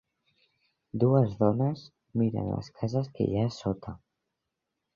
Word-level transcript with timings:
Dues 1.03 1.35
dones 1.41 1.83
miren 2.23 2.49
les 2.55 2.73
cases 2.81 3.13
que 3.19 3.29
hi 3.29 3.37
ha 3.43 3.47
a 3.51 3.55
sota. 3.61 3.97